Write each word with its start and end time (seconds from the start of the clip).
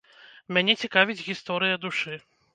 Мяне 0.57 0.75
цікавіць 0.85 1.17
гісторыя 1.29 1.79
душы. 1.87 2.21